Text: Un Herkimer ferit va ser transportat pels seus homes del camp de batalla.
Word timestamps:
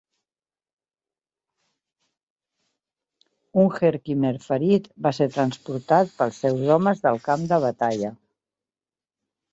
Un 3.65 3.69
Herkimer 3.69 4.33
ferit 4.47 4.89
va 5.07 5.15
ser 5.21 5.31
transportat 5.39 6.19
pels 6.23 6.43
seus 6.47 6.65
homes 6.79 7.05
del 7.07 7.23
camp 7.29 7.45
de 7.53 7.61
batalla. 7.69 8.15